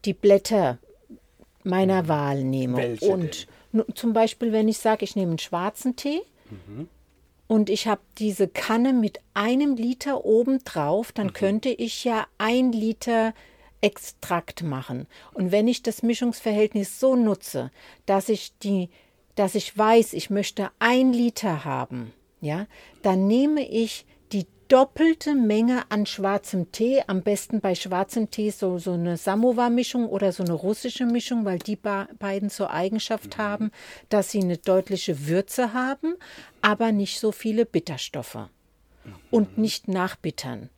die 0.03 0.13
Blätter 0.13 0.77
meiner 1.63 2.09
Wahl 2.09 2.43
nehme 2.43 2.75
Welche 2.79 3.05
und 3.07 3.47
nu- 3.71 3.85
zum 3.95 4.11
Beispiel, 4.11 4.51
wenn 4.51 4.67
ich 4.67 4.79
sage, 4.79 5.05
ich 5.05 5.15
nehme 5.15 5.29
einen 5.31 5.39
schwarzen 5.39 5.95
Tee 5.95 6.21
und 7.47 7.69
ich 7.69 7.87
habe 7.87 8.01
diese 8.17 8.49
Kanne 8.49 8.91
mit 8.91 9.21
einem 9.33 9.77
Liter 9.77 10.25
oben 10.25 10.61
drauf, 10.65 11.13
dann 11.13 11.31
könnte 11.31 11.69
ich 11.69 12.03
ja 12.03 12.27
ein 12.37 12.73
Liter 12.73 13.33
Extrakt 13.79 14.63
machen. 14.63 15.07
Und 15.33 15.51
wenn 15.53 15.67
ich 15.69 15.81
das 15.81 16.03
Mischungsverhältnis 16.03 16.99
so 16.99 17.15
nutze, 17.15 17.71
dass 18.05 18.27
ich 18.27 18.51
die, 18.59 18.89
dass 19.35 19.55
ich 19.55 19.77
weiß, 19.77 20.11
ich 20.13 20.29
möchte 20.29 20.71
ein 20.79 21.13
Liter 21.13 21.63
haben, 21.63 22.11
ja, 22.41 22.67
dann 23.01 23.27
nehme 23.27 23.65
ich 23.65 24.05
doppelte 24.67 25.35
Menge 25.35 25.83
an 25.89 26.05
schwarzem 26.05 26.71
Tee, 26.71 27.03
am 27.07 27.21
besten 27.21 27.61
bei 27.61 27.75
schwarzem 27.75 28.29
Tee 28.29 28.49
so, 28.49 28.77
so 28.77 28.93
eine 28.93 29.17
Samovar-Mischung 29.17 30.07
oder 30.07 30.31
so 30.31 30.43
eine 30.43 30.53
russische 30.53 31.05
Mischung, 31.05 31.45
weil 31.45 31.59
die 31.59 31.75
beiden 31.75 32.49
zur 32.49 32.71
Eigenschaft 32.71 33.37
haben, 33.37 33.71
dass 34.09 34.31
sie 34.31 34.41
eine 34.41 34.57
deutliche 34.57 35.27
Würze 35.27 35.73
haben, 35.73 36.15
aber 36.61 36.91
nicht 36.91 37.19
so 37.19 37.31
viele 37.31 37.65
Bitterstoffe. 37.65 38.49
Und 39.31 39.57
nicht 39.57 39.87
nachbittern. 39.87 40.69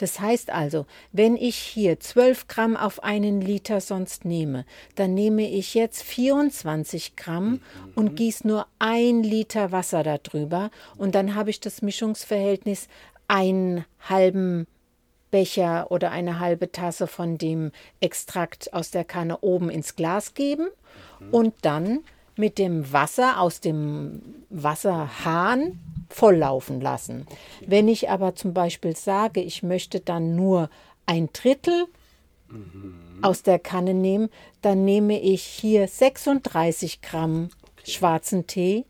Das 0.00 0.18
heißt 0.18 0.48
also, 0.48 0.86
wenn 1.12 1.36
ich 1.36 1.56
hier 1.56 2.00
12 2.00 2.48
Gramm 2.48 2.74
auf 2.74 3.04
einen 3.04 3.42
Liter 3.42 3.82
sonst 3.82 4.24
nehme, 4.24 4.64
dann 4.94 5.12
nehme 5.12 5.46
ich 5.46 5.74
jetzt 5.74 6.02
24 6.04 7.16
Gramm 7.16 7.60
und 7.94 8.16
gieße 8.16 8.48
nur 8.48 8.66
ein 8.78 9.22
Liter 9.22 9.72
Wasser 9.72 10.02
darüber 10.02 10.70
und 10.96 11.14
dann 11.14 11.34
habe 11.34 11.50
ich 11.50 11.60
das 11.60 11.82
Mischungsverhältnis 11.82 12.88
einen 13.30 13.84
halben 14.08 14.66
Becher 15.30 15.92
oder 15.92 16.10
eine 16.10 16.40
halbe 16.40 16.72
Tasse 16.72 17.06
von 17.06 17.38
dem 17.38 17.70
Extrakt 18.00 18.74
aus 18.74 18.90
der 18.90 19.04
Kanne 19.04 19.38
oben 19.38 19.70
ins 19.70 19.94
Glas 19.94 20.34
geben 20.34 20.66
und 21.30 21.54
dann 21.62 22.00
mit 22.36 22.58
dem 22.58 22.92
Wasser 22.92 23.40
aus 23.40 23.60
dem 23.60 24.20
Wasserhahn 24.50 25.78
volllaufen 26.08 26.80
lassen. 26.80 27.26
Wenn 27.64 27.86
ich 27.86 28.10
aber 28.10 28.34
zum 28.34 28.52
Beispiel 28.52 28.96
sage, 28.96 29.40
ich 29.40 29.62
möchte 29.62 30.00
dann 30.00 30.34
nur 30.34 30.68
ein 31.06 31.28
Drittel 31.32 31.86
aus 33.22 33.44
der 33.44 33.60
Kanne 33.60 33.94
nehmen, 33.94 34.28
dann 34.60 34.84
nehme 34.84 35.20
ich 35.20 35.44
hier 35.44 35.86
36 35.86 37.00
Gramm 37.00 37.50
schwarzen 37.84 38.48
Tee 38.48 38.86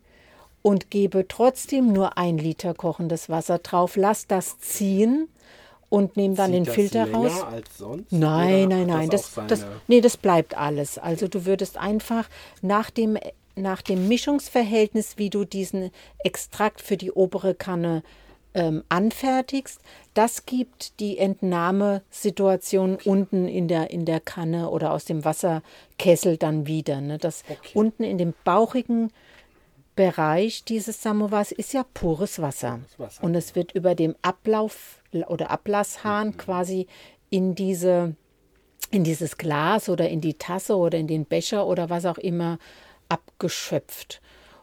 und 0.62 0.90
gebe 0.90 1.26
trotzdem 1.28 1.92
nur 1.92 2.18
ein 2.18 2.38
Liter 2.38 2.74
kochendes 2.74 3.28
Wasser 3.28 3.58
drauf, 3.58 3.96
lass 3.96 4.26
das 4.26 4.58
ziehen 4.58 5.28
und 5.88 6.16
nehme 6.16 6.34
dann 6.34 6.50
Zieht 6.50 6.54
den 6.54 6.64
das 6.64 6.74
Filter 6.74 7.06
länger 7.06 7.18
raus. 7.18 7.44
Als 7.44 7.78
sonst? 7.78 8.12
Nein, 8.12 8.68
nein, 8.68 8.86
nein. 8.86 9.10
Das, 9.10 9.34
Das, 9.34 9.46
das, 9.46 9.66
nee, 9.88 10.00
das 10.00 10.16
bleibt 10.16 10.56
alles. 10.56 10.98
Also 10.98 11.28
du 11.28 11.44
würdest 11.44 11.78
einfach 11.78 12.28
nach 12.62 12.90
dem, 12.90 13.18
nach 13.56 13.82
dem 13.82 14.08
Mischungsverhältnis, 14.08 15.18
wie 15.18 15.30
du 15.30 15.44
diesen 15.44 15.90
Extrakt 16.18 16.80
für 16.80 16.96
die 16.96 17.10
obere 17.10 17.54
Kanne 17.54 18.02
ähm, 18.54 18.82
anfertigst, 18.88 19.80
das 20.14 20.44
gibt 20.44 20.98
die 21.00 21.18
Entnahmesituation 21.18 22.98
unten 23.04 23.46
in 23.46 23.68
der, 23.68 23.90
in 23.90 24.04
der 24.04 24.20
Kanne 24.20 24.70
oder 24.70 24.92
aus 24.92 25.04
dem 25.04 25.24
Wasserkessel 25.24 26.36
dann 26.36 26.66
wieder. 26.66 27.00
Ne? 27.00 27.18
Das 27.18 27.44
unten 27.74 28.02
in 28.02 28.18
dem 28.18 28.34
bauchigen 28.44 29.12
Bereich 30.00 30.64
dieses 30.64 31.02
Samovars 31.02 31.52
ist 31.52 31.74
ja 31.74 31.82
pures 31.82 32.40
Wasser. 32.40 32.80
Wasser, 32.96 33.22
Und 33.22 33.34
es 33.34 33.54
wird 33.54 33.72
über 33.72 33.94
dem 33.94 34.16
Ablauf 34.22 35.02
oder 35.12 35.44
Mhm. 35.46 35.50
Ablasshahn 35.50 36.36
quasi 36.38 36.86
in 37.28 37.54
diese 37.54 38.14
in 38.90 39.04
dieses 39.04 39.36
Glas 39.36 39.90
oder 39.90 40.08
in 40.08 40.22
die 40.22 40.34
Tasse 40.34 40.74
oder 40.74 40.96
in 40.96 41.06
den 41.06 41.26
Becher 41.26 41.66
oder 41.66 41.90
was 41.90 42.06
auch 42.06 42.16
immer 42.16 42.58
abgeschöpft. 43.10 44.22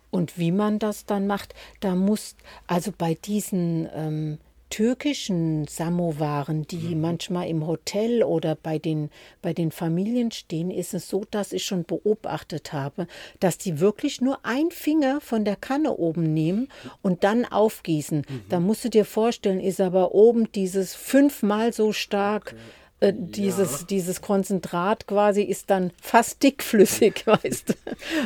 Und 0.10 0.40
wie 0.40 0.52
man 0.52 0.80
das 0.80 1.06
dann 1.06 1.28
macht, 1.28 1.54
da 1.82 1.94
muss, 1.94 2.36
also 2.66 2.92
bei 2.98 3.14
diesen 3.14 3.88
ähm, 3.94 4.40
türkischen 4.70 5.68
Samovaren, 5.68 6.68
die 6.68 6.96
manchmal 6.96 7.48
im 7.48 7.66
Hotel 7.66 8.24
oder 8.24 8.56
bei 8.56 8.80
den, 8.80 9.10
bei 9.42 9.54
den 9.54 9.72
Familien 9.72 10.32
stehen, 10.32 10.72
ist 10.72 10.94
es 10.94 11.10
so, 11.10 11.24
dass 11.30 11.54
ich 11.54 11.64
schon 11.64 11.84
beobachtet 11.86 12.74
habe, 12.74 13.08
dass 13.40 13.58
die 13.58 13.80
wirklich 13.80 14.22
nur 14.22 14.40
ein 14.44 14.72
Finger 14.72 15.22
von 15.22 15.46
der 15.46 15.56
Kanne 15.56 15.96
oben 15.98 16.34
nehmen 16.34 16.68
und 17.02 17.24
dann 17.24 17.46
aufgießen. 17.46 18.24
Da 18.50 18.60
musst 18.60 18.86
du 18.86 18.90
dir 18.90 19.06
vorstellen, 19.06 19.60
ist 19.60 19.82
aber 19.82 20.14
oben 20.14 20.52
dieses 20.52 20.96
fünfmal 20.96 21.74
so 21.74 21.94
stark. 21.94 22.56
Äh, 23.00 23.14
dieses, 23.16 23.86
dieses 23.86 24.22
Konzentrat 24.22 25.06
quasi 25.06 25.44
ist 25.44 25.70
dann 25.70 25.92
fast 26.02 26.42
dickflüssig, 26.42 27.24
weißt 27.28 27.70
du. 27.70 27.74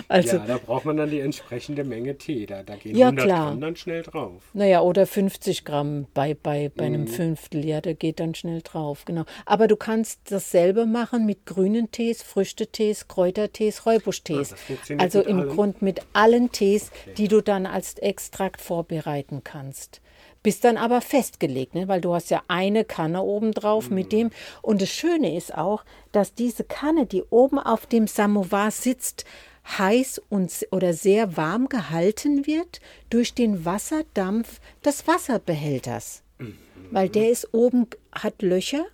Also, 0.08 0.38
ja, 0.38 0.46
da 0.46 0.58
braucht 0.58 0.86
man 0.86 0.96
dann 0.96 1.10
die 1.10 1.20
entsprechende 1.20 1.84
Menge 1.84 2.18
Tee. 2.18 2.46
Da, 2.46 2.64
da 2.64 2.76
gehen 2.78 2.96
Ja, 2.96 3.08
100 3.08 3.26
klar. 3.26 3.46
Gramm 3.50 3.62
dann 3.62 3.76
schnell 3.76 4.02
drauf. 4.04 4.44
Naja, 4.54 4.82
oder 4.82 5.06
50 5.06 5.66
Gramm 5.66 6.08
bei, 6.14 6.36
bei, 6.36 6.72
bei 6.74 6.88
Mhm. 6.88 6.96
einem 6.96 7.08
Fünftel, 7.08 7.66
ja, 7.66 7.82
der 7.82 7.96
geht 7.96 8.22
dann 8.22 8.34
schnell 8.34 8.62
drauf, 8.62 9.04
genau. 9.04 9.26
Aber 9.46 9.68
du 9.68 9.76
kannst 9.76 10.32
dasselbe 10.32 10.86
machen 10.86 11.26
mit 11.26 11.46
grünen 11.46 11.92
Tees, 11.92 12.24
Früchtetees, 12.24 13.10
Kräutertees, 13.10 13.86
Räubuschtees. 13.86 14.54
Ah, 14.54 14.94
also 15.00 15.22
im 15.22 15.40
allen? 15.40 15.50
Grund 15.50 15.82
mit 15.82 16.00
allen 16.14 16.52
Tees, 16.52 16.92
die 17.18 17.28
du 17.28 17.42
dann 17.42 17.66
als 17.66 17.96
Extrakt 17.96 18.62
vorbereiten 18.62 19.42
kannst. 19.44 20.00
Bist 20.44 20.64
dann 20.64 20.78
aber 20.78 21.02
festgelegt, 21.02 21.76
ne? 21.76 21.88
weil 21.88 22.02
du 22.02 22.14
hast 22.14 22.32
ja 22.32 22.42
eine 22.48 22.84
Kanne 22.84 23.22
oben 23.22 23.52
drauf 23.52 23.90
mit 23.90 24.08
Mhm. 24.08 24.10
dem. 24.10 24.30
Und 24.62 24.82
das 24.82 24.90
Schöne 24.90 25.36
ist 25.36 25.56
auch, 25.56 25.84
dass 26.12 26.34
diese 26.34 26.64
Kanne, 26.64 27.06
die 27.06 27.24
oben 27.30 27.60
auf 27.60 27.86
dem 27.86 28.08
Samovar 28.08 28.72
sitzt, 28.72 29.26
heiß 29.78 30.20
und 30.30 30.52
oder 30.72 30.94
sehr 30.94 31.38
warm 31.38 31.70
gehalten 31.70 32.48
wird 32.48 32.82
durch 33.12 33.36
den 33.36 33.64
Wasserdampf 33.66 34.60
des 34.84 35.06
Wasserbehälters. 35.08 36.24
Weil 36.90 37.10
der 37.10 37.30
ist 37.30 37.54
oben, 37.54 37.88
hat 38.12 38.42
Löcher 38.42 38.86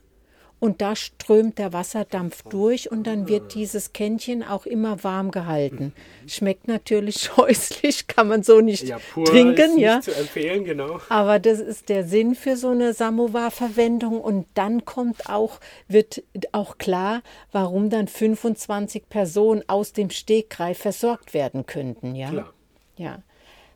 und 0.59 0.81
da 0.81 0.95
strömt 0.95 1.59
der 1.59 1.71
Wasserdampf 1.71 2.41
durch 2.43 2.89
und 2.91 3.05
dann 3.05 3.27
wird 3.27 3.53
dieses 3.53 3.93
Kännchen 3.93 4.43
auch 4.43 4.65
immer 4.65 5.03
warm 5.03 5.29
gehalten. 5.29 5.93
Schmeckt 6.25 6.67
natürlich 6.67 7.21
scheußlich, 7.35 8.07
kann 8.07 8.27
man 8.27 8.41
so 8.41 8.59
nicht 8.61 8.83
Ja, 8.83 8.97
pur 9.13 9.25
trinken, 9.25 9.61
ist 9.61 9.75
nicht 9.75 9.83
ja. 9.83 10.01
zu 10.01 10.15
empfehlen, 10.15 10.63
genau. 10.63 10.99
Aber 11.09 11.37
das 11.37 11.59
ist 11.59 11.89
der 11.89 12.03
Sinn 12.03 12.33
für 12.33 12.57
so 12.57 12.69
eine 12.69 12.93
Samovar-Verwendung. 12.93 14.19
Und 14.19 14.47
dann 14.55 14.83
kommt 14.83 15.29
auch, 15.29 15.59
wird 15.87 16.23
auch 16.53 16.79
klar, 16.79 17.21
warum 17.51 17.91
dann 17.91 18.07
25 18.07 19.09
Personen 19.09 19.63
aus 19.67 19.93
dem 19.93 20.09
Stegreif 20.09 20.79
versorgt 20.79 21.35
werden 21.35 21.67
könnten. 21.67 22.15
Ja. 22.15 22.29
Klar. 22.31 22.53
Ja. 22.97 23.21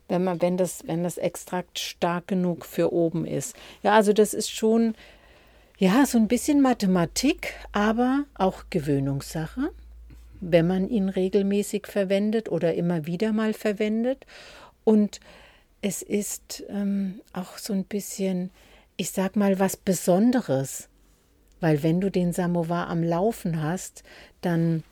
Wenn 0.08 0.24
man, 0.24 0.42
wenn 0.42 0.56
das, 0.56 0.86
wenn 0.86 1.04
das 1.04 1.16
Extrakt 1.16 1.78
stark 1.78 2.26
genug 2.26 2.66
für 2.66 2.92
oben 2.92 3.24
ist. 3.24 3.54
Ja, 3.84 3.92
also 3.94 4.12
das 4.12 4.34
ist 4.34 4.50
schon, 4.50 4.94
ja, 5.78 6.06
so 6.06 6.18
ein 6.18 6.28
bisschen 6.28 6.60
Mathematik, 6.60 7.54
aber 7.72 8.24
auch 8.34 8.64
Gewöhnungssache, 8.70 9.70
wenn 10.40 10.66
man 10.66 10.88
ihn 10.88 11.08
regelmäßig 11.08 11.86
verwendet 11.86 12.50
oder 12.50 12.74
immer 12.74 13.06
wieder 13.06 13.32
mal 13.32 13.52
verwendet. 13.52 14.26
Und 14.84 15.20
es 15.80 16.02
ist 16.02 16.62
ähm, 16.68 17.20
auch 17.32 17.58
so 17.58 17.72
ein 17.72 17.84
bisschen, 17.84 18.50
ich 18.96 19.10
sag 19.10 19.36
mal, 19.36 19.58
was 19.58 19.76
Besonderes. 19.76 20.88
Weil 21.60 21.82
wenn 21.82 22.00
du 22.00 22.10
den 22.10 22.32
Samovar 22.32 22.88
am 22.88 23.02
Laufen 23.02 23.62
hast, 23.62 24.02
dann 24.40 24.82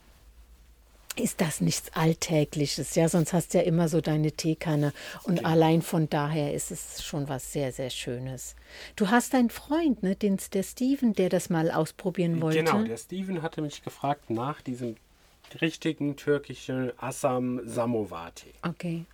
ist 1.16 1.40
das 1.40 1.60
nichts 1.60 1.90
Alltägliches. 1.94 2.94
Ja, 2.94 3.08
sonst 3.08 3.32
hast 3.32 3.52
du 3.52 3.58
ja 3.58 3.64
immer 3.64 3.88
so 3.88 4.00
deine 4.00 4.32
Teekanne. 4.32 4.92
Und 5.24 5.44
allein 5.44 5.82
von 5.82 6.08
daher 6.08 6.54
ist 6.54 6.70
es 6.70 7.02
schon 7.02 7.28
was 7.28 7.52
sehr, 7.52 7.72
sehr 7.72 7.90
Schönes. 7.90 8.54
Du 8.96 9.08
hast 9.08 9.34
einen 9.34 9.50
Freund, 9.50 10.02
ne, 10.02 10.14
den, 10.16 10.38
der 10.52 10.62
Steven, 10.62 11.12
der 11.14 11.28
das 11.28 11.50
mal 11.50 11.70
ausprobieren 11.70 12.40
wollte. 12.40 12.62
Genau, 12.62 12.82
der 12.82 12.96
Steven 12.96 13.42
hatte 13.42 13.60
mich 13.60 13.82
gefragt 13.82 14.30
nach 14.30 14.62
diesem 14.62 14.96
richtigen 15.60 16.16
türkischen 16.16 16.92
Assam 16.98 17.60
Samovar 17.64 18.34
Tee. 18.34 18.52
Okay. 18.62 19.04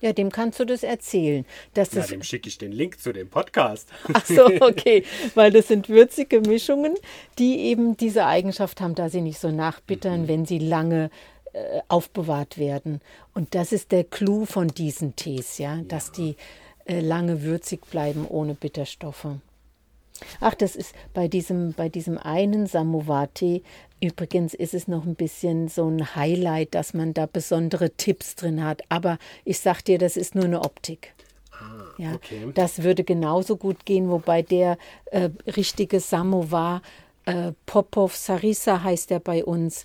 Ja, 0.00 0.12
dem 0.12 0.30
kannst 0.30 0.60
du 0.60 0.64
das 0.64 0.84
erzählen. 0.84 1.44
Dass 1.74 1.92
Na, 1.92 2.00
das 2.00 2.10
dem 2.10 2.22
schicke 2.22 2.48
ich 2.48 2.58
den 2.58 2.70
Link 2.70 3.00
zu 3.00 3.12
dem 3.12 3.28
Podcast. 3.28 3.88
Ach 4.12 4.24
so, 4.24 4.46
okay. 4.60 5.04
Weil 5.34 5.50
das 5.50 5.68
sind 5.68 5.88
würzige 5.88 6.40
Mischungen, 6.40 6.94
die 7.38 7.58
eben 7.62 7.96
diese 7.96 8.24
Eigenschaft 8.26 8.80
haben, 8.80 8.94
da 8.94 9.08
sie 9.08 9.22
nicht 9.22 9.40
so 9.40 9.50
nachbittern, 9.50 10.28
wenn 10.28 10.46
sie 10.46 10.58
lange 10.58 11.10
äh, 11.58 11.80
aufbewahrt 11.88 12.58
werden. 12.58 13.00
Und 13.34 13.54
das 13.54 13.72
ist 13.72 13.92
der 13.92 14.04
Clou 14.04 14.44
von 14.44 14.68
diesen 14.68 15.16
Tees, 15.16 15.58
ja, 15.58 15.82
dass 15.82 16.12
die 16.12 16.36
äh, 16.84 17.00
lange 17.00 17.42
würzig 17.42 17.86
bleiben 17.90 18.26
ohne 18.26 18.54
Bitterstoffe. 18.54 19.26
Ach, 20.40 20.54
das 20.54 20.74
ist 20.74 20.94
bei 21.14 21.28
diesem, 21.28 21.72
bei 21.74 21.88
diesem 21.88 22.18
einen 22.18 22.66
Samovar-Tee, 22.66 23.62
übrigens 24.00 24.54
ist 24.54 24.74
es 24.74 24.88
noch 24.88 25.04
ein 25.04 25.14
bisschen 25.14 25.68
so 25.68 25.88
ein 25.88 26.16
Highlight, 26.16 26.74
dass 26.74 26.94
man 26.94 27.14
da 27.14 27.26
besondere 27.26 27.90
Tipps 27.90 28.34
drin 28.34 28.64
hat. 28.64 28.82
Aber 28.88 29.18
ich 29.44 29.60
sag 29.60 29.82
dir, 29.82 29.98
das 29.98 30.16
ist 30.16 30.34
nur 30.34 30.44
eine 30.44 30.62
Optik. 30.62 31.14
Ja, 31.98 32.14
okay. 32.14 32.48
das 32.54 32.84
würde 32.84 33.02
genauso 33.02 33.56
gut 33.56 33.84
gehen, 33.84 34.08
wobei 34.08 34.42
der 34.42 34.78
äh, 35.06 35.30
richtige 35.48 35.98
Samovar, 35.98 36.82
äh, 37.24 37.52
Popov 37.66 38.14
Sarisa 38.14 38.84
heißt 38.84 39.10
er 39.10 39.18
bei 39.18 39.44
uns, 39.44 39.84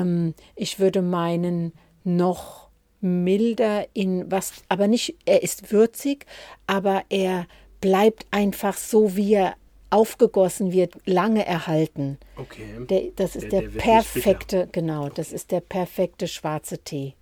ähm, 0.00 0.34
ich 0.56 0.78
würde 0.80 1.02
meinen, 1.02 1.72
noch 2.04 2.68
milder 3.00 3.86
in 3.94 4.30
was, 4.30 4.52
aber 4.68 4.88
nicht, 4.88 5.16
er 5.24 5.42
ist 5.42 5.72
würzig, 5.72 6.26
aber 6.66 7.02
er 7.08 7.46
bleibt 7.80 8.26
einfach 8.30 8.76
so, 8.76 9.16
wie 9.16 9.34
er 9.34 9.54
aufgegossen 9.90 10.72
wird, 10.72 10.94
lange 11.04 11.44
erhalten. 11.44 12.18
Okay. 12.36 12.64
Der, 12.88 13.02
das 13.16 13.36
ist 13.36 13.52
Der- 13.52 13.60
der, 13.62 13.68
der 13.70 13.80
perfekte, 13.80 14.68
genau, 14.72 15.08
das 15.10 15.32
ist 15.32 15.50
der 15.50 15.60
perfekte 15.60 16.26
schwarze 16.28 16.78
Tee. 16.78 17.14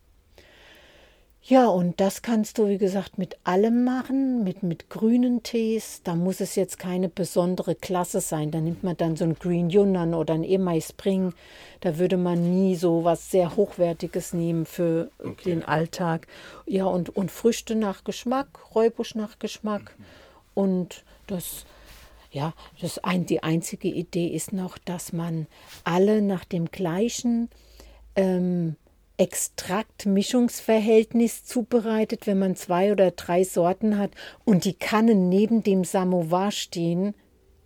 Ja, 1.43 1.69
und 1.69 2.01
das 2.01 2.21
kannst 2.21 2.59
du, 2.59 2.69
wie 2.69 2.77
gesagt, 2.77 3.17
mit 3.17 3.39
allem 3.45 3.83
machen, 3.83 4.45
mit, 4.45 4.63
mit 4.63 4.91
grünen 4.91 5.43
Tees. 5.43 6.03
Da 6.05 6.15
muss 6.15 6.41
es 6.41 6.55
jetzt 6.55 6.79
keine 6.79 7.09
besondere 7.09 7.75
Klasse 7.75 8.21
sein. 8.21 8.51
Da 8.51 8.61
nimmt 8.61 8.85
man 8.85 8.97
dann 8.97 9.17
so 9.17 9.25
ein 9.25 9.35
Green 9.35 9.71
Yunnan 9.71 10.13
oder 10.13 10.35
ein 10.35 10.45
Emai 10.45 10.81
Spring. 10.81 11.33
Da 11.81 11.97
würde 11.97 12.19
man 12.19 12.51
nie 12.51 12.77
so 12.77 13.05
was 13.05 13.31
sehr 13.31 13.57
Hochwertiges 13.57 14.35
nehmen 14.35 14.67
für 14.67 15.11
den 15.47 15.65
Alltag. 15.65 16.27
Ja, 16.67 16.85
und, 16.85 17.09
und 17.17 17.31
Früchte 17.31 17.75
nach 17.75 18.05
Geschmack, 18.05 18.75
Räubusch 18.75 19.15
nach 19.15 19.39
Geschmack. 19.39 19.97
Und 20.53 21.05
das, 21.27 21.65
ja, 22.31 22.53
das 22.83 22.99
ein, 22.99 23.25
die 23.25 23.43
einzige 23.43 23.89
Idee 23.89 24.29
ist 24.29 24.53
noch, 24.53 24.77
dass 24.77 25.15
man 25.15 25.47
alle 25.85 26.21
nach 26.21 26.45
dem 26.45 26.71
gleichen 26.71 27.49
ähm, 28.15 28.77
Extrakt-Mischungsverhältnis 29.21 31.45
zubereitet, 31.45 32.27
wenn 32.27 32.39
man 32.39 32.57
zwei 32.57 32.93
oder 32.93 33.11
drei 33.11 33.45
Sorten 33.45 33.99
hat 33.99 34.11
und 34.45 34.65
die 34.65 34.75
Kannen 34.75 35.29
neben 35.29 35.63
dem 35.63 35.85
Samovar 35.85 36.51
stehen 36.51 37.15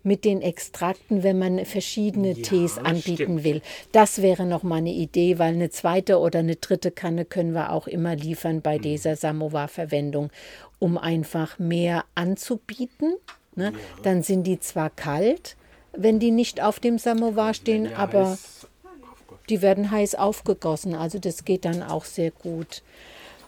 mit 0.03 0.25
den 0.25 0.43
Extrakten, 0.43 1.23
wenn 1.23 1.39
man 1.39 1.65
verschiedene 1.65 2.33
Ja, 2.33 2.43
Tees 2.43 2.77
anbieten 2.77 3.15
stimmt. 3.15 3.45
will. 3.45 3.63
Das 3.93 4.21
wäre 4.21 4.45
noch 4.45 4.63
mal 4.63 4.77
eine 4.77 4.93
Idee, 4.93 5.39
weil 5.39 5.55
eine 5.55 5.71
zweite 5.71 6.19
oder 6.19 6.41
eine 6.41 6.57
dritte 6.57 6.91
Kanne 6.91 7.25
können 7.25 7.55
wir 7.55 7.73
auch 7.73 7.87
immer 7.87 8.15
liefern 8.15 8.61
bei 8.61 8.77
dieser 8.79 9.17
Samovar-Verwendung, 9.17 10.31
um 10.79 10.99
einfach 10.99 11.59
mehr 11.59 12.05
anzubieten. 12.15 13.15
Ne? 13.55 13.73
Dann 14.03 14.23
sind 14.23 14.47
die 14.47 14.61
zwar 14.61 14.91
kalt, 14.91 15.57
wenn 15.93 16.19
die 16.19 16.33
nicht 16.33 16.63
auf 16.63 16.81
dem 16.81 16.99
Samovar 16.99 17.55
stehen, 17.55 17.87
Ja, 17.87 17.97
aber 17.97 18.37
die 19.49 19.63
werden 19.63 19.91
heiß 19.91 20.15
aufgegossen. 20.15 20.95
Also 20.95 21.19
das 21.19 21.45
geht 21.45 21.65
dann 21.65 21.83
auch 21.83 22.05
sehr 22.05 22.31
gut. 22.31 22.83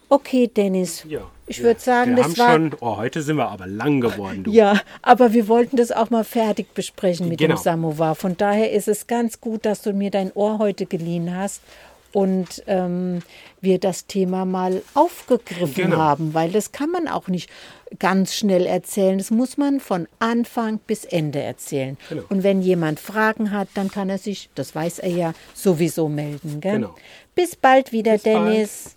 Okay, 0.08 0.46
Dennis. 0.46 1.04
Ja. 1.08 1.22
Ich 1.48 1.58
ja. 1.58 1.64
würde 1.64 1.80
sagen, 1.80 2.16
wir 2.16 2.22
das 2.22 2.38
haben 2.38 2.38
war. 2.38 2.52
schon. 2.52 2.76
Oh, 2.80 2.96
heute 2.96 3.22
sind 3.22 3.36
wir 3.36 3.48
aber 3.48 3.66
lang 3.66 4.00
geworden, 4.00 4.44
du. 4.44 4.50
Ja, 4.52 4.80
aber 5.02 5.32
wir 5.32 5.48
wollten 5.48 5.76
das 5.76 5.90
auch 5.90 6.10
mal 6.10 6.22
fertig 6.24 6.74
besprechen 6.74 7.28
mit 7.28 7.38
Genau. 7.38 7.56
dem 7.56 7.62
Samovar. 7.62 8.14
Von 8.14 8.36
daher 8.36 8.70
ist 8.72 8.86
es 8.88 9.06
ganz 9.06 9.40
gut, 9.40 9.64
dass 9.64 9.82
du 9.82 9.92
mir 9.92 10.10
dein 10.10 10.32
Ohr 10.32 10.58
heute 10.58 10.86
geliehen 10.86 11.34
hast 11.36 11.60
und 12.12 12.62
ähm, 12.66 13.20
wir 13.60 13.78
das 13.78 14.06
Thema 14.06 14.44
mal 14.44 14.82
aufgegriffen 14.94 15.74
Genau. 15.74 15.96
haben, 15.98 16.34
weil 16.34 16.50
das 16.50 16.72
kann 16.72 16.90
man 16.90 17.08
auch 17.08 17.28
nicht 17.28 17.50
ganz 17.98 18.34
schnell 18.34 18.66
erzählen. 18.66 19.18
Das 19.18 19.30
muss 19.30 19.56
man 19.56 19.80
von 19.80 20.08
Anfang 20.18 20.78
bis 20.86 21.04
Ende 21.04 21.40
erzählen. 21.40 21.96
Genau. 22.08 22.22
Und 22.28 22.42
wenn 22.42 22.60
jemand 22.62 22.98
Fragen 23.00 23.50
hat, 23.52 23.68
dann 23.74 23.90
kann 23.90 24.10
er 24.10 24.18
sich, 24.18 24.50
das 24.54 24.74
weiß 24.74 24.98
er 25.00 25.10
ja, 25.10 25.32
sowieso 25.54 26.08
melden. 26.08 26.60
Gell? 26.60 26.72
Genau. 26.72 26.94
Bis 27.34 27.54
bald 27.54 27.92
wieder, 27.92 28.14
Bis 28.14 28.22
bald. 28.24 28.36
Dennis. 28.54 28.95